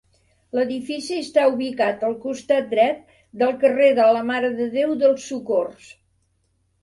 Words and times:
L'edifici 0.57 1.17
està 1.23 1.41
ubicat 1.49 2.05
al 2.07 2.15
costat 2.23 2.71
dret 2.71 3.03
del 3.43 3.53
carrer 3.65 3.89
de 3.99 4.07
la 4.17 4.23
Mare 4.31 4.49
de 4.61 4.67
Déu 4.77 4.95
dels 5.03 5.27
Socors. 5.33 5.93